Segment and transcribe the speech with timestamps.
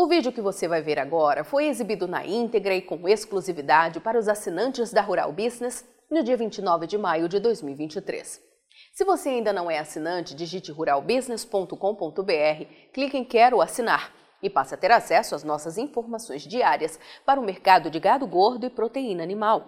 [0.00, 4.18] O vídeo que você vai ver agora foi exibido na íntegra e com exclusividade para
[4.18, 8.40] os assinantes da Rural Business no dia 29 de maio de 2023.
[8.94, 14.10] Se você ainda não é assinante, digite ruralbusiness.com.br, clique em Quero assinar
[14.42, 18.64] e passe a ter acesso às nossas informações diárias para o mercado de gado gordo
[18.64, 19.66] e proteína animal.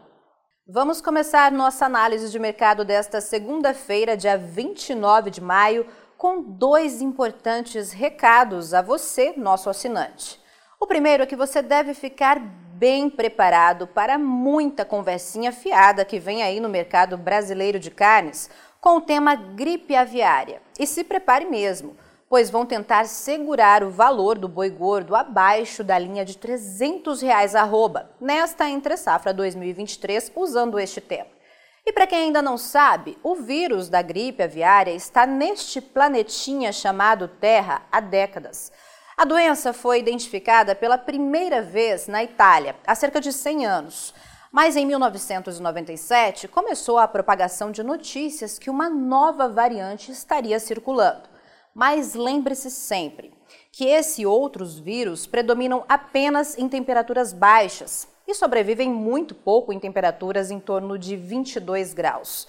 [0.67, 5.87] Vamos começar nossa análise de mercado desta segunda-feira, dia 29 de maio
[6.23, 10.41] com dois importantes recados a você, nosso assinante.
[10.79, 16.41] O primeiro é que você deve ficar bem preparado para muita conversinha fiada que vem
[16.41, 18.49] aí no mercado brasileiro de carnes
[18.81, 20.63] com o tema gripe aviária.
[20.79, 21.97] E se prepare mesmo,
[22.29, 27.57] pois vão tentar segurar o valor do boi gordo abaixo da linha de 300 reais
[27.57, 31.42] arroba, nesta entre safra 2023, usando este tema.
[31.85, 37.27] E para quem ainda não sabe, o vírus da gripe aviária está neste planetinha chamado
[37.27, 38.71] Terra há décadas.
[39.17, 44.15] A doença foi identificada pela primeira vez na Itália, há cerca de 100 anos.
[44.53, 51.29] Mas em 1997 começou a propagação de notícias que uma nova variante estaria circulando.
[51.75, 53.33] Mas lembre-se sempre
[53.73, 59.79] que esse e outros vírus predominam apenas em temperaturas baixas, e sobrevivem muito pouco em
[59.79, 62.49] temperaturas em torno de 22 graus.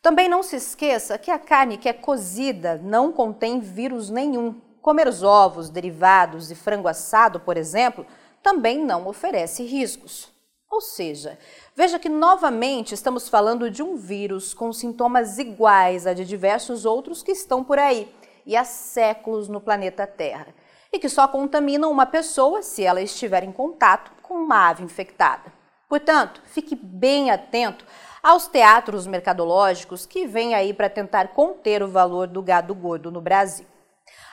[0.00, 4.60] Também não se esqueça que a carne que é cozida não contém vírus nenhum.
[4.80, 8.06] Comer os ovos, derivados e frango assado, por exemplo,
[8.42, 10.32] também não oferece riscos.
[10.70, 11.38] Ou seja,
[11.74, 17.22] veja que novamente estamos falando de um vírus com sintomas iguais a de diversos outros
[17.22, 18.12] que estão por aí
[18.46, 20.48] e há séculos no planeta Terra,
[20.94, 25.52] e que só contaminam uma pessoa se ela estiver em contato com uma ave infectada.
[25.88, 27.84] Portanto, fique bem atento
[28.22, 33.20] aos teatros mercadológicos que vêm aí para tentar conter o valor do gado gordo no
[33.20, 33.66] Brasil.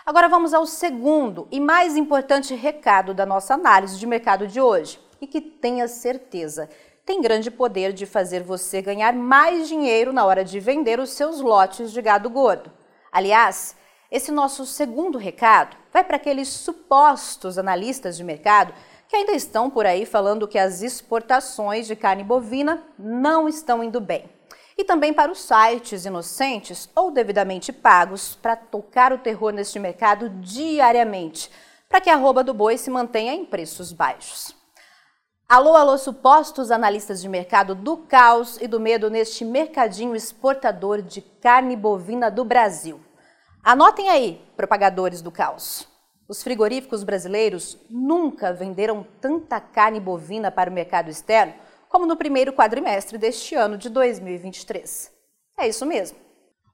[0.06, 5.00] Agora vamos ao segundo e mais importante recado da nossa análise de mercado de hoje,
[5.20, 6.70] e que tenha certeza,
[7.04, 11.42] tem grande poder de fazer você ganhar mais dinheiro na hora de vender os seus
[11.42, 12.72] lotes de gado gordo.
[13.12, 13.76] Aliás,
[14.12, 18.74] esse nosso segundo recado vai para aqueles supostos analistas de mercado
[19.08, 24.02] que ainda estão por aí falando que as exportações de carne bovina não estão indo
[24.02, 24.30] bem.
[24.78, 30.30] E também para os sites inocentes ou devidamente pagos para tocar o terror neste mercado
[30.30, 31.50] diariamente,
[31.88, 34.56] para que a arroba do boi se mantenha em preços baixos.
[35.48, 41.22] Alô, alô, supostos analistas de mercado do caos e do medo neste mercadinho exportador de
[41.22, 43.00] carne bovina do Brasil.
[43.64, 45.88] Anotem aí, propagadores do caos.
[46.28, 51.54] Os frigoríficos brasileiros nunca venderam tanta carne bovina para o mercado externo
[51.88, 55.12] como no primeiro quadrimestre deste ano de 2023.
[55.60, 56.18] É isso mesmo.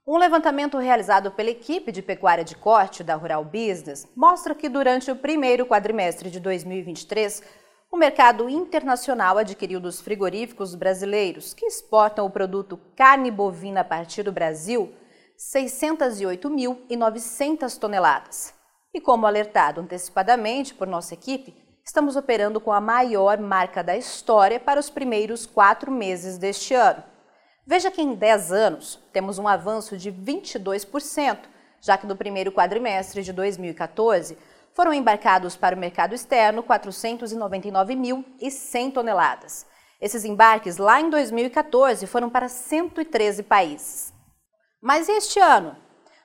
[0.08, 5.12] Um levantamento realizado pela equipe de pecuária de corte da Rural Business mostra que durante
[5.12, 7.44] o primeiro quadrimestre de 2023,
[7.92, 14.24] o mercado internacional adquiriu dos frigoríficos brasileiros que exportam o produto carne bovina a partir
[14.24, 14.94] do Brasil
[15.38, 18.56] 608.900 toneladas,
[18.92, 21.54] e como alertado antecipadamente por nossa equipe,
[21.86, 27.04] estamos operando com a maior marca da história para os primeiros quatro meses deste ano.
[27.66, 31.38] Veja que em 10 anos temos um avanço de 22%,
[31.82, 34.36] já que no primeiro quadrimestre de 2014
[34.74, 39.68] foram embarcados para o mercado externo 499.100 toneladas.
[40.02, 44.17] Esses embarques lá em 2014 foram para 113 países.
[44.80, 45.76] Mas este ano,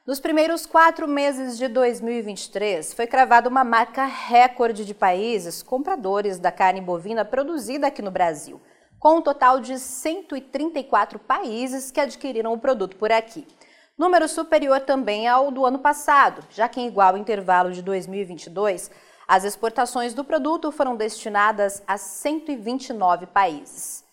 [0.06, 6.52] nos primeiros quatro meses de 2023, foi cravada uma marca recorde de países compradores da
[6.52, 8.60] carne bovina produzida aqui no Brasil,
[8.98, 13.48] com um total de 134 países que adquiriram o produto por aqui.
[13.96, 18.90] Número superior também ao do ano passado, já que em igual intervalo de 2022,
[19.26, 24.04] as exportações do produto foram destinadas a 129 países.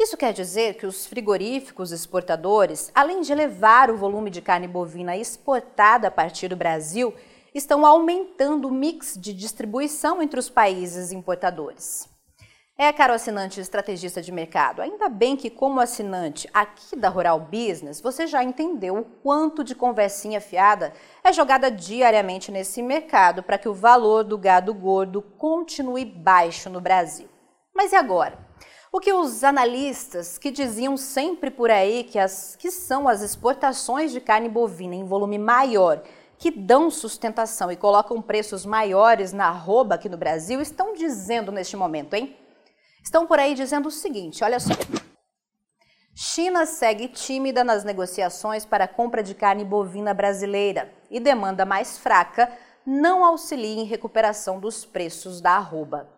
[0.00, 5.16] Isso quer dizer que os frigoríficos exportadores, além de elevar o volume de carne bovina
[5.16, 7.12] exportada a partir do Brasil,
[7.52, 12.08] estão aumentando o mix de distribuição entre os países importadores.
[12.80, 18.00] É, caro assinante estrategista de mercado, ainda bem que, como assinante aqui da Rural Business,
[18.00, 20.92] você já entendeu o quanto de conversinha fiada
[21.24, 26.80] é jogada diariamente nesse mercado para que o valor do gado gordo continue baixo no
[26.80, 27.28] Brasil.
[27.74, 28.47] Mas e agora?
[28.90, 34.12] O que os analistas que diziam sempre por aí que, as, que são as exportações
[34.12, 36.02] de carne bovina em volume maior
[36.38, 41.76] que dão sustentação e colocam preços maiores na arroba aqui no Brasil estão dizendo neste
[41.76, 42.34] momento, hein?
[43.02, 44.72] Estão por aí dizendo o seguinte, olha só.
[46.14, 51.98] China segue tímida nas negociações para a compra de carne bovina brasileira e demanda mais
[51.98, 52.50] fraca
[52.86, 56.17] não auxilia em recuperação dos preços da arroba.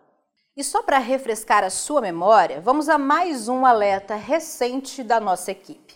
[0.57, 5.53] E só para refrescar a sua memória, vamos a mais um alerta recente da nossa
[5.53, 5.95] equipe.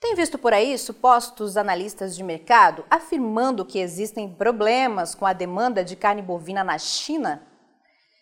[0.00, 5.84] Tem visto por aí supostos analistas de mercado afirmando que existem problemas com a demanda
[5.84, 7.46] de carne bovina na China?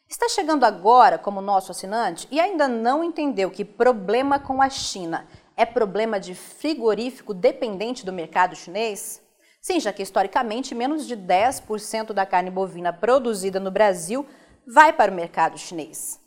[0.07, 5.27] Está chegando agora como nosso assinante e ainda não entendeu que problema com a China
[5.57, 9.23] é problema de frigorífico dependente do mercado chinês?
[9.63, 14.27] Sim, já que historicamente menos de 10% da carne bovina produzida no Brasil
[14.67, 16.21] vai para o mercado chinês.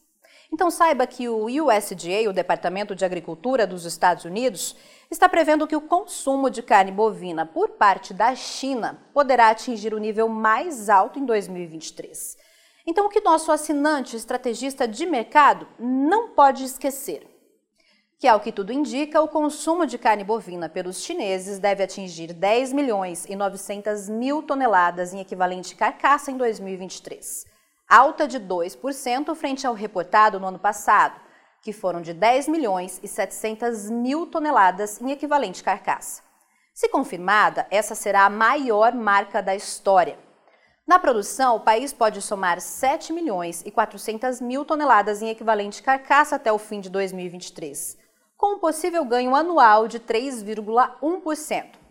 [0.52, 4.76] Então saiba que o USDA, o Departamento de Agricultura dos Estados Unidos,
[5.12, 10.00] está prevendo que o consumo de carne bovina por parte da China poderá atingir o
[10.00, 12.38] nível mais alto em 2023.
[12.86, 17.28] Então, o que nosso assinante estrategista de mercado não pode esquecer?
[18.18, 22.72] Que, ao que tudo indica, o consumo de carne bovina pelos chineses deve atingir 10
[22.72, 27.46] milhões e 900 mil toneladas em equivalente carcaça em 2023,
[27.88, 31.20] alta de 2% frente ao reportado no ano passado,
[31.62, 36.22] que foram de 10 milhões e 700 mil toneladas em equivalente carcaça.
[36.74, 40.20] Se confirmada, essa será a maior marca da história.
[40.86, 46.36] Na produção, o país pode somar 7 milhões e 400 mil toneladas em equivalente carcaça
[46.36, 47.98] até o fim de 2023,
[48.38, 51.87] com um possível ganho anual de 3,1%.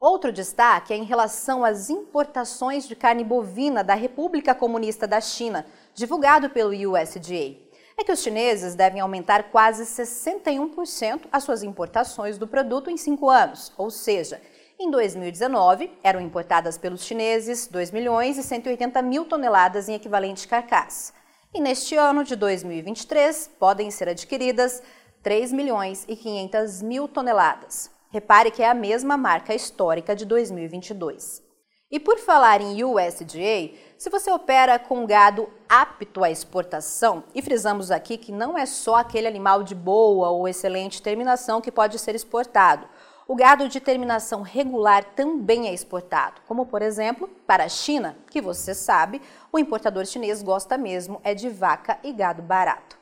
[0.00, 5.66] Outro destaque é em relação às importações de carne bovina da República Comunista da China,
[5.92, 7.58] divulgado pelo USDA.
[7.98, 13.28] É que os chineses devem aumentar quase 61% as suas importações do produto em cinco
[13.28, 14.40] anos, ou seja,
[14.78, 21.12] em 2019, eram importadas pelos chineses 2 milhões e 180 mil toneladas em equivalente carcaça.
[21.52, 24.82] E neste ano de 2023, podem ser adquiridas
[25.22, 27.99] 3 milhões e 500 mil toneladas.
[28.12, 31.44] Repare que é a mesma marca histórica de 2022.
[31.88, 37.92] E por falar em USDA, se você opera com gado apto à exportação, e frisamos
[37.92, 42.16] aqui que não é só aquele animal de boa ou excelente terminação que pode ser
[42.16, 42.88] exportado,
[43.28, 48.40] o gado de terminação regular também é exportado, como por exemplo para a China, que
[48.40, 49.22] você sabe,
[49.52, 52.99] o importador chinês gosta mesmo é de vaca e gado barato.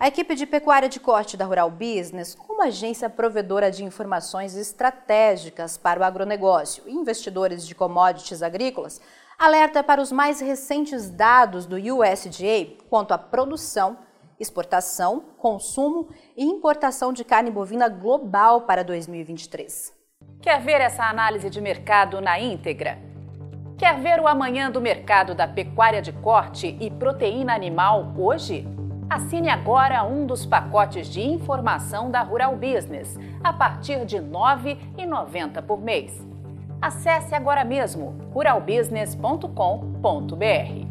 [0.00, 5.76] A equipe de pecuária de corte da Rural Business, uma agência provedora de informações estratégicas
[5.76, 8.98] para o agronegócio e investidores de commodities agrícolas,
[9.38, 13.98] alerta para os mais recentes dados do USDA quanto à produção
[14.40, 19.92] exportação, consumo e importação de carne bovina global para 2023.
[20.40, 22.98] Quer ver essa análise de mercado na íntegra?
[23.76, 28.79] Quer ver o amanhã do mercado da pecuária de corte e proteína animal hoje?
[29.10, 35.60] Assine agora um dos pacotes de informação da Rural Business, a partir de R$ 9,90
[35.62, 36.24] por mês.
[36.80, 40.89] Acesse agora mesmo ruralbusiness.com.br.